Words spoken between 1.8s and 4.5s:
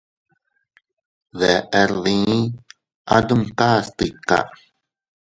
dii, anumkas tika.